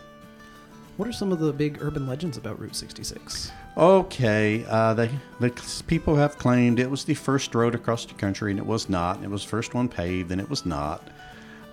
[0.95, 3.51] What are some of the big urban legends about Route 66?
[3.75, 5.49] Okay, uh, they, the
[5.87, 9.23] people have claimed it was the first road across the country, and it was not.
[9.23, 11.07] It was first one paved, and it was not.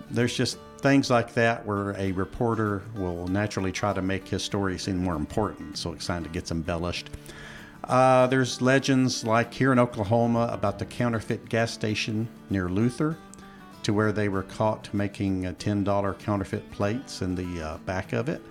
[0.09, 4.79] There's just things like that where a reporter will naturally try to make his story
[4.79, 7.11] seem more important, so it kind of gets embellished.
[7.83, 13.15] Uh, there's legends like here in Oklahoma about the counterfeit gas station near Luther,
[13.83, 18.27] to where they were caught making uh, $10 counterfeit plates in the uh, back of
[18.27, 18.41] it.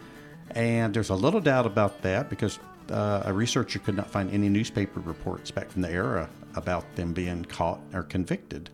[0.55, 2.59] And there's a little doubt about that because
[2.91, 7.13] uh, a researcher could not find any newspaper reports back from the era about them
[7.13, 8.71] being caught or convicted.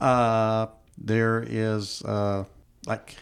[0.00, 0.66] Uh,
[0.98, 2.44] there is, uh,
[2.86, 3.16] like,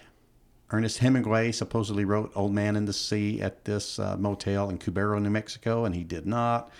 [0.72, 5.20] Ernest Hemingway supposedly wrote Old Man in the Sea at this uh, motel in Cubero,
[5.20, 6.70] New Mexico, and he did not.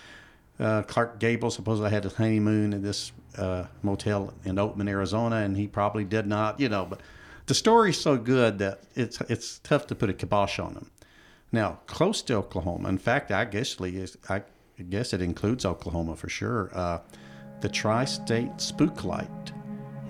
[0.59, 5.57] Uh, Clark Gable supposedly had his honeymoon at this uh, motel in Oatman, Arizona, and
[5.57, 6.85] he probably did not, you know.
[6.85, 7.01] But
[7.51, 10.89] the story's so good that it's it's tough to put a kibosh on them.
[11.51, 14.45] Now, close to Oklahoma, in fact, I guess Lee is, I
[14.89, 16.71] guess it includes Oklahoma for sure.
[16.73, 17.01] Uh,
[17.61, 19.53] the Tri-State Spook Light,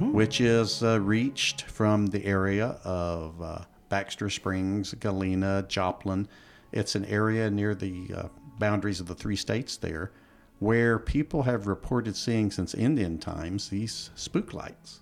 [0.00, 6.28] which is uh, reached from the area of uh, Baxter Springs, Galena, Joplin.
[6.72, 10.12] It's an area near the uh, boundaries of the three states there,
[10.58, 15.00] where people have reported seeing since Indian times these spook lights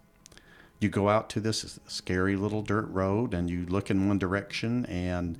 [0.80, 4.86] you go out to this scary little dirt road and you look in one direction
[4.86, 5.38] and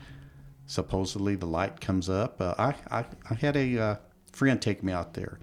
[0.67, 2.41] supposedly the light comes up.
[2.41, 3.97] Uh, I, I, I had a uh,
[4.33, 5.39] friend take me out there.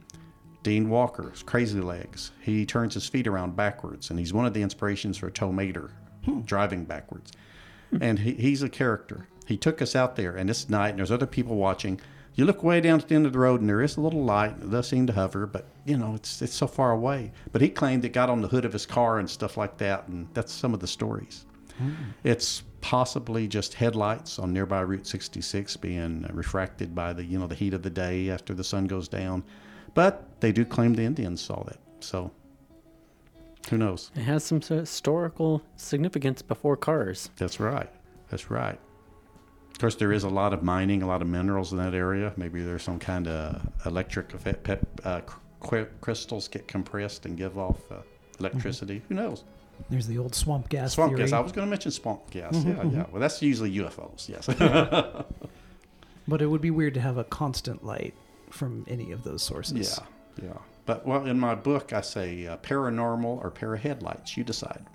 [0.64, 2.32] Dean Walker's Crazy Legs.
[2.42, 5.92] He turns his feet around backwards, and he's one of the inspirations for Tow Mater,
[6.46, 7.32] driving backwards.
[8.02, 9.28] And he, he's a character.
[9.46, 12.02] He took us out there, and it's night, and there's other people watching.
[12.36, 14.24] You look way down at the end of the road, and there is a little
[14.24, 14.56] light.
[14.62, 17.32] It does seem to hover, but you know it's it's so far away.
[17.54, 20.08] But he claimed it got on the hood of his car and stuff like that,
[20.10, 21.46] and that's some of the stories.
[21.78, 21.92] Hmm.
[22.24, 27.56] It's possibly just headlights on nearby Route 66 being refracted by the you know the
[27.56, 29.44] heat of the day after the sun goes down,
[29.94, 31.80] but they do claim the Indians saw that.
[32.02, 32.32] So
[33.70, 34.12] who knows?
[34.14, 37.30] It has some historical significance before cars.
[37.38, 37.90] That's right.
[38.30, 38.80] That's right.
[39.76, 42.32] Of course, there is a lot of mining, a lot of minerals in that area.
[42.38, 44.64] Maybe there's some kind of electric effect.
[44.64, 45.20] Pep, uh,
[45.60, 47.96] cr- crystals get compressed and give off uh,
[48.40, 49.02] electricity.
[49.10, 49.44] Who knows?
[49.90, 51.24] There's the old swamp gas Swamp theory.
[51.24, 51.34] gas.
[51.34, 52.56] I was going to mention swamp gas.
[52.64, 53.06] yeah, yeah.
[53.12, 54.30] Well, that's usually UFOs.
[54.30, 54.48] Yes.
[56.28, 58.16] But it would be weird to have a constant light
[58.50, 60.00] from any of those sources.
[60.42, 60.58] yeah, yeah.
[60.88, 64.36] But well, in my book, I say uh, paranormal or para headlights.
[64.36, 64.86] You decide.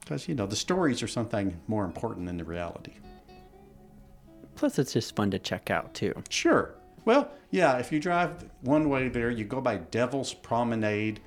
[0.00, 2.94] Because you know the stories are something more important than the reality.
[4.56, 6.14] Plus, it's just fun to check out too.
[6.30, 6.74] Sure.
[7.04, 11.20] Well, yeah, if you drive one way there, you go by Devil's Promenade.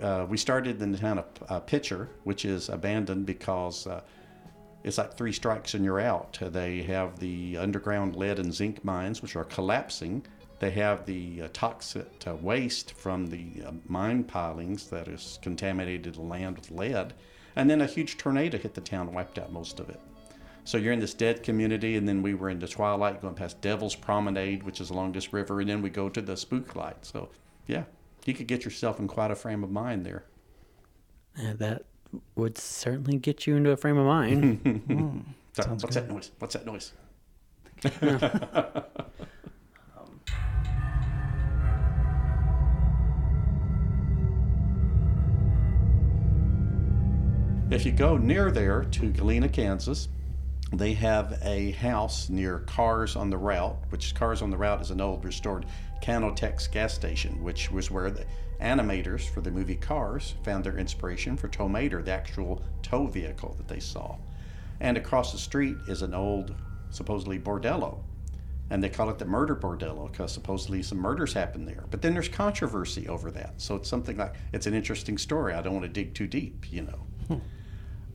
[0.00, 4.02] Uh, we started in the town of uh, Picher, which is abandoned because uh,
[4.84, 6.38] it's like three strikes and you're out.
[6.40, 10.24] They have the underground lead and zinc mines, which are collapsing.
[10.60, 16.14] They have the uh, toxic uh, waste from the uh, mine pilings that has contaminated
[16.14, 17.14] the land with lead.
[17.56, 20.00] And then a huge tornado hit the town and wiped out most of it.
[20.64, 23.60] So you're in this dead community, and then we were in the twilight going past
[23.60, 27.04] Devil's Promenade, which is along this river, and then we go to the spook light.
[27.04, 27.28] So,
[27.66, 27.84] yeah,
[28.24, 30.24] you could get yourself in quite a frame of mind there.
[31.38, 31.82] Yeah, that
[32.34, 34.60] would certainly get you into a frame of mind.
[34.86, 35.18] Hmm,
[35.52, 36.08] Sorry, Sounds what's good.
[36.08, 36.30] that noise?
[36.38, 36.92] What's that noise?
[39.96, 40.20] Um.
[47.70, 50.08] If you go near there to Galena, Kansas,
[50.78, 54.90] they have a house near Cars on the Route, which Cars on the Route is
[54.90, 55.66] an old restored
[56.00, 58.24] Kan-O-Tex gas station, which was where the
[58.60, 63.54] animators for the movie Cars found their inspiration for Tow Mater, the actual tow vehicle
[63.58, 64.16] that they saw.
[64.80, 66.54] And across the street is an old,
[66.90, 68.02] supposedly bordello.
[68.70, 71.84] And they call it the murder bordello because supposedly some murders happened there.
[71.90, 73.60] But then there's controversy over that.
[73.60, 75.52] So it's something like, it's an interesting story.
[75.52, 77.40] I don't want to dig too deep, you know.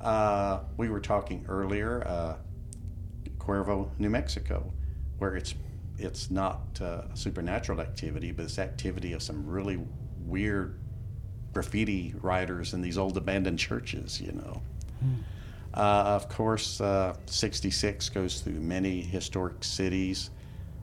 [0.02, 2.36] Uh, we were talking earlier, uh,
[3.40, 4.72] Cuervo, New Mexico,
[5.18, 5.56] where it's
[5.98, 9.80] it's not uh, supernatural activity, but it's activity of some really
[10.26, 10.80] weird
[11.52, 14.22] graffiti writers in these old abandoned churches.
[14.22, 14.62] You know.
[15.74, 20.32] Uh, of course, uh, 66 goes through many historic cities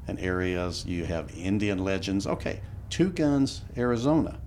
[0.06, 0.86] and areas.
[0.86, 2.26] You have Indian legends.
[2.26, 4.38] Okay, Two Guns, Arizona,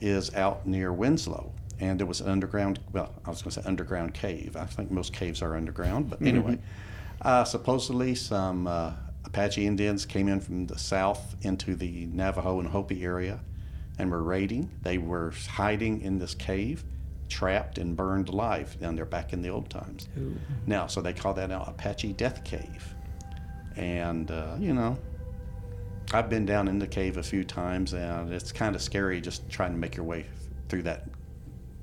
[0.00, 2.80] is out near Winslow, and there was an underground.
[2.92, 4.56] Well, I was going to say underground cave.
[4.56, 6.58] I think most caves are underground, but anyway,
[7.22, 8.92] uh, supposedly some uh,
[9.24, 13.40] Apache Indians came in from the south into the Navajo and Hopi area,
[13.98, 14.70] and were raiding.
[14.82, 16.84] They were hiding in this cave,
[17.28, 20.08] trapped and burned alive down there back in the old times.
[20.66, 22.94] Now, so they call that now Apache Death Cave,
[23.76, 24.96] and uh, you know.
[26.10, 29.46] I've been down in the cave a few times, and it's kind of scary just
[29.50, 30.24] trying to make your way
[30.70, 31.04] through that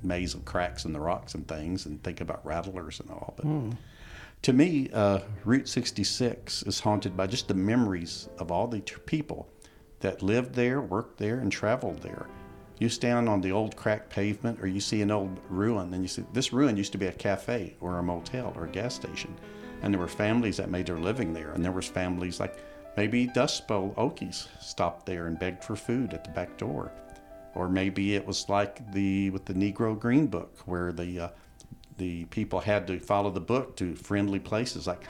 [0.02, 3.34] maze of cracks in the rocks and things and think about rattlers and all.
[3.36, 3.46] But
[4.46, 9.48] to me, uh, Route 66 is haunted by just the memories of all the people
[9.98, 12.28] that lived there, worked there, and traveled there.
[12.78, 16.06] You stand on the old cracked pavement or you see an old ruin and you
[16.06, 19.34] see this ruin used to be a cafe or a motel or a gas station.
[19.82, 21.50] And there were families that made their living there.
[21.50, 22.56] And there was families like
[22.96, 26.92] maybe Dust Bowl Okies stopped there and begged for food at the back door
[27.56, 31.28] or maybe it was like the with the Negro Green Book, where the uh,
[31.98, 35.04] the people had to follow the book to friendly places like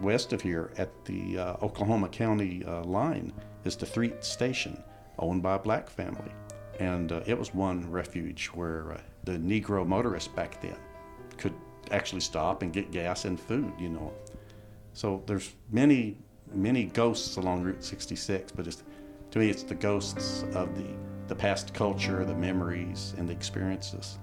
[0.00, 3.32] west of here at the uh, Oklahoma County uh, line
[3.64, 4.82] is the Threatt Station,
[5.18, 6.32] owned by a black family,
[6.80, 10.76] and uh, it was one refuge where uh, the Negro motorists back then
[11.36, 11.54] could
[11.90, 14.12] actually stop and get gas and food, you know.
[14.94, 16.16] So there's many
[16.52, 18.82] many ghosts along Route 66, but it's
[19.30, 20.86] to me it's the ghosts of the
[21.28, 24.18] the past culture, the memories, and the experiences.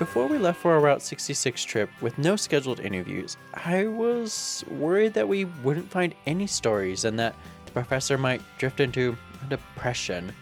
[0.00, 5.12] Before we left for our Route 66 trip with no scheduled interviews, I was worried
[5.12, 7.36] that we wouldn't find any stories and that
[7.66, 9.14] the professor might drift into
[9.50, 10.32] depression.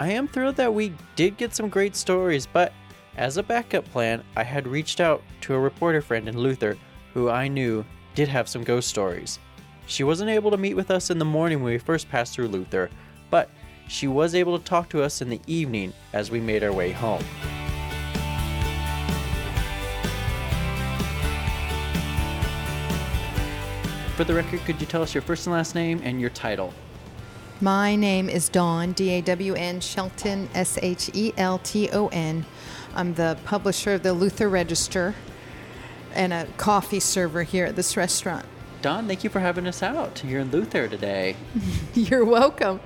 [0.00, 2.72] I am thrilled that we did get some great stories, but
[3.18, 6.78] as a backup plan, I had reached out to a reporter friend in Luther
[7.12, 9.38] who I knew did have some ghost stories.
[9.88, 12.48] She wasn't able to meet with us in the morning when we first passed through
[12.48, 12.88] Luther,
[13.30, 13.50] but
[13.88, 16.92] she was able to talk to us in the evening as we made our way
[16.92, 17.22] home.
[24.20, 26.74] For the record, could you tell us your first and last name and your title?
[27.58, 32.08] My name is Dawn, D A W N, Shelton, S H E L T O
[32.08, 32.44] N.
[32.94, 35.14] I'm the publisher of the Luther Register.
[36.12, 38.44] and a coffee server here at this restaurant.
[38.82, 41.34] Dawn, thank you for having us out here in Luther today.
[41.94, 42.80] You're welcome.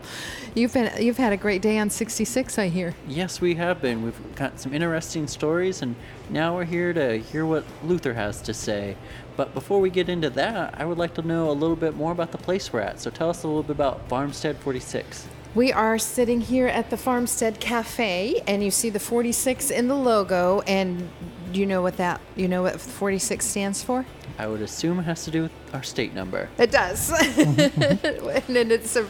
[0.56, 2.94] You've been you've had a great day on 66, I hear.
[3.08, 4.04] Yes, we have been.
[4.04, 5.96] We've got some interesting stories, and
[6.30, 8.96] now we're here to hear what Luther has to say.
[9.36, 12.12] But before we get into that, I would like to know a little bit more
[12.12, 13.00] about the place we're at.
[13.00, 15.26] So tell us a little bit about Farmstead 46.
[15.56, 19.96] We are sitting here at the Farmstead Cafe, and you see the 46 in the
[19.96, 20.60] logo.
[20.68, 21.10] And
[21.52, 24.06] you know what that you know what 46 stands for?
[24.38, 26.48] I would assume it has to do with our state number.
[26.58, 29.06] It does, and it's it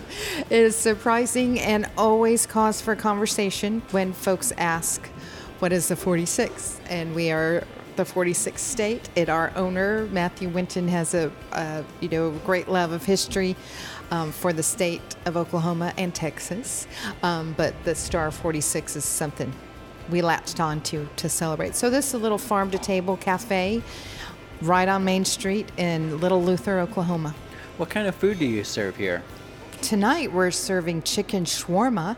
[0.51, 5.07] is surprising and always cause for conversation when folks ask,
[5.61, 7.65] "What is the 46?" And we are
[7.97, 9.09] the 46th state.
[9.15, 13.57] It our owner Matthew Winton has a, a you know great love of history.
[14.11, 16.87] Um, for the state of Oklahoma and Texas,
[17.23, 19.51] um, but the Star 46 is something
[20.11, 21.75] we latched on to to celebrate.
[21.75, 23.83] So this is a little farm to table cafe
[24.65, 27.35] right on Main Street in Little Luther, Oklahoma.
[27.77, 29.23] What kind of food do you serve here?
[29.83, 32.17] Tonight we're serving chicken shawarma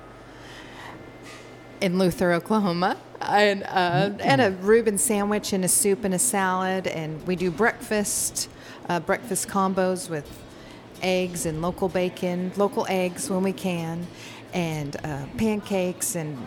[1.80, 6.86] in Luther, Oklahoma, and uh, and a Reuben sandwich and a soup and a salad,
[6.86, 8.48] and we do breakfast
[8.88, 10.30] uh, breakfast combos with
[11.02, 14.06] eggs and local bacon, local eggs when we can,
[14.52, 16.46] and uh, pancakes and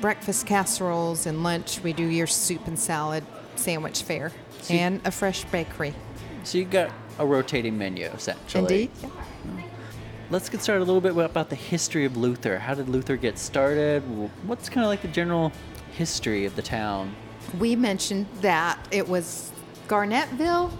[0.00, 1.80] breakfast casseroles and lunch.
[1.82, 3.24] We do your soup and salad
[3.56, 5.94] sandwich fare See- and a fresh bakery.
[6.44, 8.82] So you got a rotating menu, essentially.
[8.84, 8.90] Indeed.
[9.02, 9.62] Mm.
[10.30, 12.58] Let's get started a little bit about the history of Luther.
[12.58, 14.02] How did Luther get started?
[14.46, 15.52] What's kind of like the general
[15.92, 17.14] history of the town?
[17.58, 19.50] We mentioned that it was
[19.88, 20.70] Garnettville,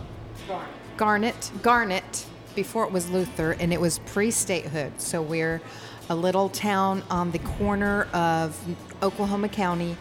[0.96, 5.00] Garnet, Garnet, before it was Luther, and it was pre-statehood.
[5.00, 5.62] So we're
[6.10, 8.58] a little town on the corner of
[9.02, 9.96] Oklahoma County,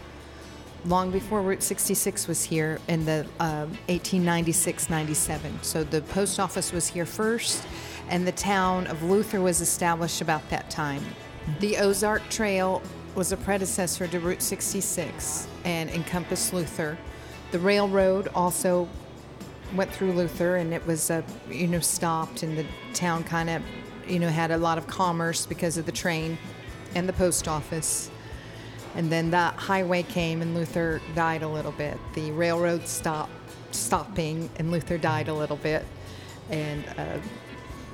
[0.84, 5.62] long before Route 66 was here in the uh, 1896-97.
[5.62, 7.66] So the post office was here first,
[8.08, 11.04] and the town of Luther was established about that time.
[11.60, 12.82] The Ozark Trail
[13.14, 16.96] was a predecessor to Route 66 and encompassed Luther.
[17.50, 18.88] The railroad also
[19.74, 23.62] went through Luther, and it was uh, you know stopped, and the town kind of
[24.06, 26.38] you know had a lot of commerce because of the train
[26.94, 28.10] and the post office.
[28.94, 31.98] And then that highway came, and Luther died a little bit.
[32.14, 33.32] The railroad stopped
[33.70, 35.84] stopping, and Luther died a little bit.
[36.50, 37.18] And uh,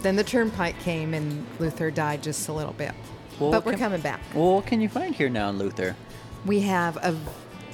[0.03, 2.93] then the turnpike came, and Luther died just a little bit.
[3.41, 4.21] Well, but we're can- coming back.
[4.35, 5.97] Well, what can you find here now in Luther?
[6.47, 7.19] We have a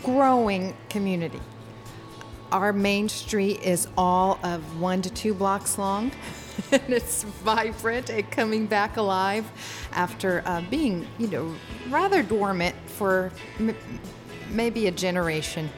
[0.02, 1.40] growing community.
[2.52, 6.10] Our main street is all of one to two blocks long,
[6.72, 9.50] and it's vibrant and coming back alive
[9.92, 11.54] after uh, being, you know,
[11.88, 13.76] rather dormant for m-
[14.50, 15.70] maybe a generation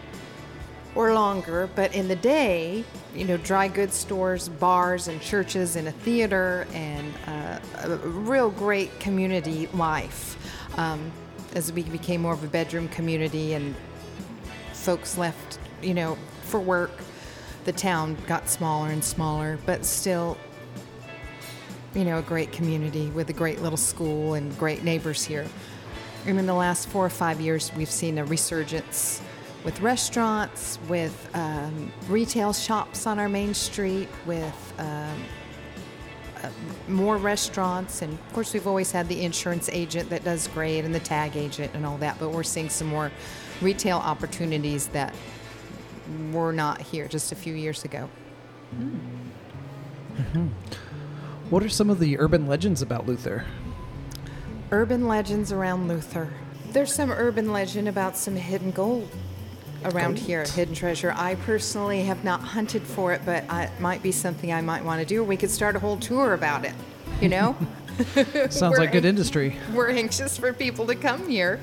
[0.94, 1.68] or longer.
[1.74, 6.66] But in the day, you know, dry goods stores, bars, and churches, and a theater,
[6.72, 10.36] and uh, a real great community life.
[10.78, 11.12] Um,
[11.54, 13.74] as we became more of a bedroom community and
[14.72, 16.92] folks left, you know, for work,
[17.64, 20.36] the town got smaller and smaller, but still,
[21.94, 25.46] you know, a great community with a great little school and great neighbors here.
[26.26, 29.20] And in the last four or five years, we've seen a resurgence
[29.64, 35.24] with restaurants, with um, retail shops on our main street, with um,
[36.42, 36.48] uh,
[36.88, 38.02] more restaurants.
[38.02, 41.36] And of course, we've always had the insurance agent that does great and the tag
[41.36, 43.10] agent and all that, but we're seeing some more
[43.60, 45.14] retail opportunities that
[46.32, 48.08] were not here just a few years ago.
[51.52, 53.44] What are some of the urban legends about Luther?
[54.70, 56.32] Urban legends around Luther.
[56.70, 59.10] There's some urban legend about some hidden gold
[59.84, 61.12] around here, hidden treasure.
[61.14, 64.82] I personally have not hunted for it, but I, it might be something I might
[64.82, 65.22] want to do.
[65.22, 66.72] We could start a whole tour about it.
[67.20, 67.54] You know,
[68.48, 69.54] Sounds like good industry.
[69.74, 71.60] we're anxious for people to come here.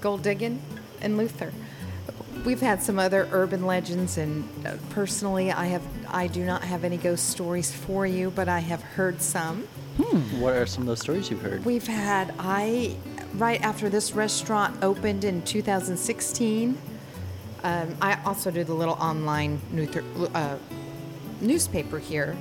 [0.00, 0.62] Gold digging
[1.00, 1.52] and Luther.
[2.46, 6.84] We've had some other urban legends, and uh, personally, I have I do not have
[6.84, 9.64] any ghost stories for you, but I have heard some.
[10.38, 11.64] What are some of those stories you've heard?
[11.64, 12.96] We've had I
[13.34, 16.78] right after this restaurant opened in 2016.
[17.64, 20.56] Um, I also do the little online Luther, uh,
[21.40, 22.36] newspaper here.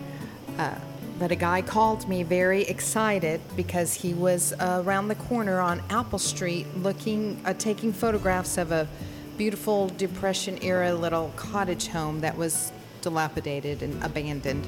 [0.59, 0.75] Uh,
[1.17, 5.81] but a guy called me very excited because he was uh, around the corner on
[5.89, 8.87] Apple Street looking, uh, taking photographs of a
[9.37, 12.71] beautiful Depression era little cottage home that was
[13.01, 14.67] dilapidated and abandoned,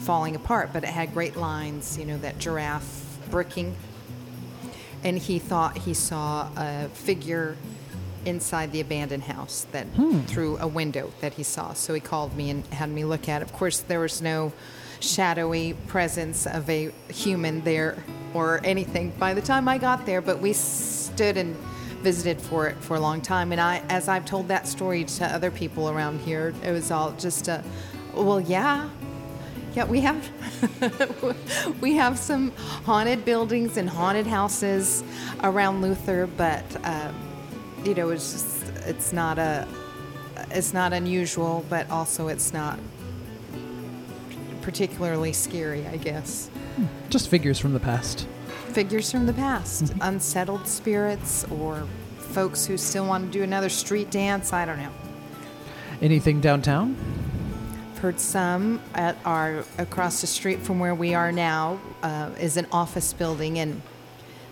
[0.00, 0.70] falling apart.
[0.72, 3.76] But it had great lines, you know, that giraffe bricking.
[5.02, 7.56] And he thought he saw a figure
[8.24, 10.20] inside the abandoned house that hmm.
[10.20, 11.72] through a window that he saw.
[11.74, 13.44] So he called me and had me look at it.
[13.44, 14.52] Of course, there was no
[15.00, 18.02] shadowy presence of a human there
[18.32, 21.56] or anything by the time I got there, but we stood and
[22.04, 23.50] visited for it for a long time.
[23.50, 27.12] And I, as I've told that story to other people around here, it was all
[27.12, 27.64] just a,
[28.14, 28.88] well, yeah,
[29.74, 30.30] yeah, we have
[31.80, 32.52] we have some
[32.84, 35.02] haunted buildings and haunted houses
[35.42, 37.14] around Luther, but um,
[37.84, 39.66] you know, it's just it's not a
[40.50, 42.78] it's not unusual, but also it's not
[44.62, 46.50] particularly scary, I guess.
[47.10, 48.28] Just figures from the past.
[48.74, 51.86] Figures from the past, unsettled spirits, or
[52.18, 54.52] folks who still want to do another street dance.
[54.52, 54.90] I don't know.
[56.02, 56.96] Anything downtown?
[57.92, 62.56] I've heard some at our across the street from where we are now uh, is
[62.56, 63.80] an office building, and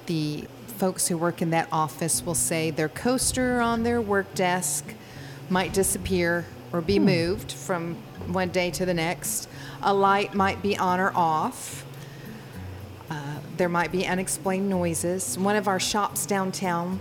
[0.07, 4.95] the folks who work in that office will say their coaster on their work desk
[5.51, 7.97] might disappear or be moved from
[8.29, 9.49] one day to the next.
[9.83, 11.85] A light might be on or off.
[13.57, 15.39] There might be unexplained noises.
[15.39, 17.01] One of our shops downtown,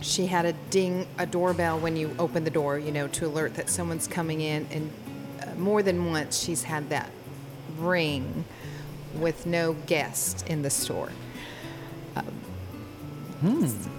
[0.00, 3.54] she had a ding, a doorbell when you open the door, you know, to alert
[3.54, 4.66] that someone's coming in.
[4.70, 4.92] And
[5.42, 7.10] uh, more than once, she's had that
[7.78, 8.44] ring
[9.18, 11.10] with no guest in the store.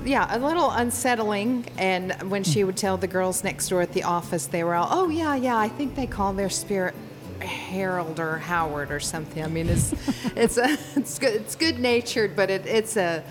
[0.06, 1.68] Yeah, a little unsettling.
[1.78, 4.88] And when she would tell the girls next door at the office, they were all,
[4.92, 6.96] "Oh yeah, yeah, I think they call their spirit
[7.44, 9.94] Harold or Howard or something." I mean, it's
[10.36, 13.24] it's a, it's good it's good natured, but it, it's a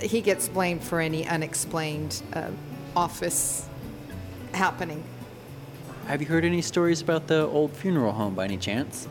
[0.00, 2.50] he gets blamed for any unexplained uh,
[2.96, 3.68] office
[4.52, 5.02] happening.
[6.06, 9.08] Have you heard any stories about the old funeral home by any chance?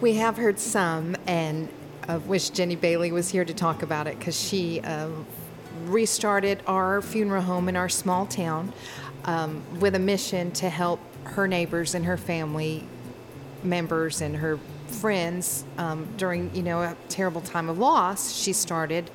[0.00, 1.68] We have heard some, and
[2.08, 5.24] I wish Jenny Bailey was here to talk about it because she um,
[5.84, 8.72] restarted our funeral home in our small town
[9.24, 12.86] um, with a mission to help her neighbors and her family
[13.64, 18.34] members and her friends um, during you know a terrible time of loss.
[18.34, 19.10] She started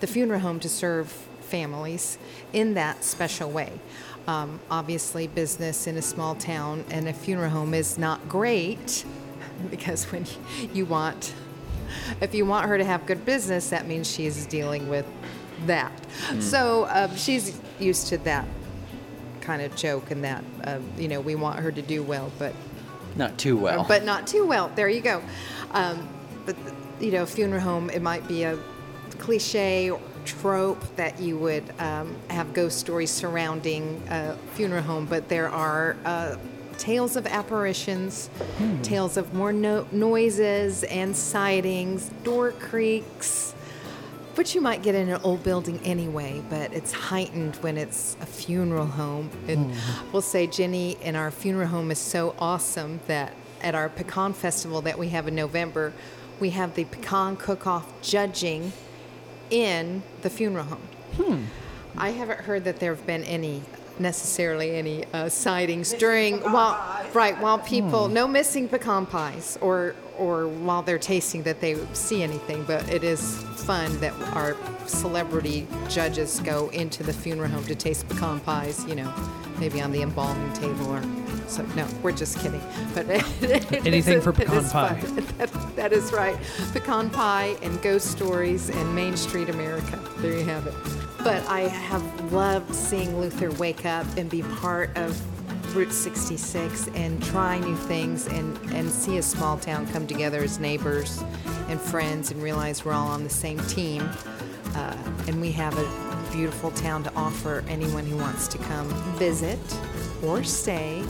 [0.00, 1.08] the funeral home to serve
[1.40, 2.18] families
[2.52, 3.72] in that special way.
[4.26, 9.04] Um, obviously, business in a small town and a funeral home is not great
[9.70, 10.26] because when
[10.72, 11.34] you want
[12.20, 15.06] if you want her to have good business, that means she's dealing with
[15.66, 15.92] that.
[16.40, 18.46] So um, she's used to that
[19.40, 22.54] kind of joke and that uh, you know we want her to do well, but
[23.16, 23.84] Not too well.
[23.88, 24.70] but not too well.
[24.74, 25.22] There you go.
[25.72, 26.08] Um,
[26.46, 26.56] but
[27.00, 28.58] you know, funeral home it might be a
[29.18, 35.28] cliche or trope that you would um, have ghost stories surrounding a funeral home, but
[35.28, 35.96] there are.
[36.04, 36.36] Uh,
[36.78, 38.28] Tales of apparitions,
[38.82, 43.54] tales of more no- noises and sightings, door creaks,
[44.34, 48.26] which you might get in an old building anyway, but it's heightened when it's a
[48.26, 49.30] funeral home.
[49.48, 49.74] And
[50.12, 54.80] we'll say Jenny in our funeral home is so awesome that at our pecan festival
[54.82, 55.92] that we have in November,
[56.40, 58.72] we have the pecan cook-off judging
[59.50, 60.88] in the funeral home.
[61.16, 61.44] Hmm.
[61.96, 63.62] I haven't heard that there have been any
[63.98, 70.46] necessarily any uh, sightings during while right while people no missing pecan pies or or
[70.46, 74.56] while they're tasting that they see anything but it is fun that our
[74.86, 79.12] celebrity judges go into the funeral home to taste pecan pies you know
[79.58, 81.02] maybe on the embalming table or
[81.48, 82.62] so no we're just kidding
[82.94, 83.08] but
[83.86, 85.00] Anything is- for pecan pie.
[85.38, 86.36] That, that is right.
[86.72, 89.98] Pecan pie and ghost stories and Main Street America.
[90.18, 90.74] There you have it.
[91.18, 95.20] But I have loved seeing Luther wake up and be part of
[95.74, 100.58] Route 66 and try new things and, and see a small town come together as
[100.58, 101.24] neighbors
[101.68, 104.02] and friends and realize we're all on the same team.
[104.74, 104.96] Uh,
[105.26, 109.58] and we have a beautiful town to offer anyone who wants to come visit
[110.22, 111.02] or stay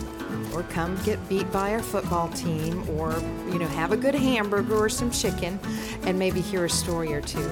[0.54, 3.12] or come get beat by our football team or
[3.50, 5.58] you know have a good hamburger or some chicken
[6.02, 7.50] and maybe hear a story or two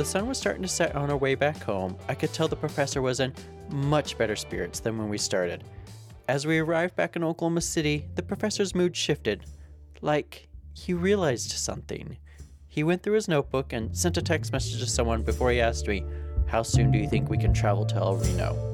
[0.00, 2.56] the sun was starting to set on our way back home, I could tell the
[2.56, 3.34] professor was in
[3.68, 5.62] much better spirits than when we started.
[6.26, 9.44] As we arrived back in Oklahoma City, the professor's mood shifted.
[10.00, 12.16] Like, he realized something.
[12.66, 15.86] He went through his notebook and sent a text message to someone before he asked
[15.86, 16.02] me,
[16.46, 18.69] How soon do you think we can travel to El Reno?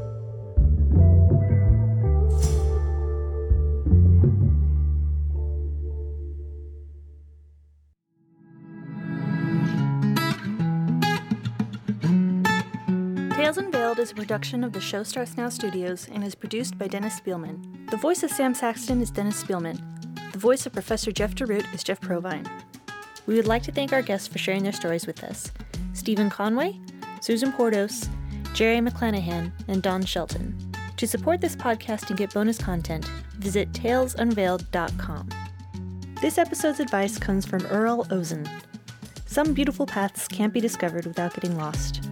[13.86, 17.88] Is a production of the Show Starts Now Studios and is produced by Dennis Spielman.
[17.88, 19.80] The voice of Sam Saxton is Dennis Spielman.
[20.32, 22.46] The voice of Professor Jeff DeRoot is Jeff Provine.
[23.26, 25.50] We would like to thank our guests for sharing their stories with us
[25.94, 26.78] Stephen Conway,
[27.22, 28.08] Susan Portos,
[28.52, 30.58] Jerry McClanahan, and Dawn Shelton.
[30.98, 33.06] To support this podcast and get bonus content,
[33.38, 35.28] visit talesunveiled.com.
[36.20, 38.46] This episode's advice comes from Earl Ozen.
[39.24, 42.05] Some beautiful paths can't be discovered without getting lost.